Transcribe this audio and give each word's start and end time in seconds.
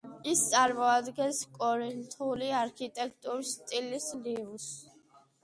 ის 0.29 0.39
წარმოადგენს 0.51 1.41
კორინთული 1.59 2.49
არქიტექტურის 2.61 3.53
სტილის 3.59 4.09
ნიმუშს. 4.25 4.73